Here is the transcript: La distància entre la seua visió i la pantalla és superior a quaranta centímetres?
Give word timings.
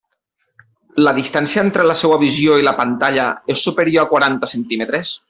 La 1.07 1.13
distància 1.17 1.61
entre 1.67 1.85
la 1.89 1.97
seua 2.01 2.19
visió 2.25 2.57
i 2.63 2.67
la 2.71 2.75
pantalla 2.83 3.27
és 3.57 3.67
superior 3.69 4.09
a 4.09 4.13
quaranta 4.15 4.55
centímetres? 4.57 5.15